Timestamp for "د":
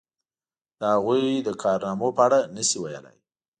0.79-0.81, 1.47-1.49